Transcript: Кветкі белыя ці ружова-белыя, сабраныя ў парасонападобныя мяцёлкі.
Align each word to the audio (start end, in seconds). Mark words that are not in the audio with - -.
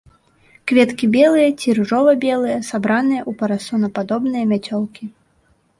Кветкі 0.71 1.09
белыя 1.15 1.49
ці 1.59 1.75
ружова-белыя, 1.81 2.57
сабраныя 2.71 3.21
ў 3.29 3.43
парасонападобныя 3.45 4.45
мяцёлкі. 4.57 5.03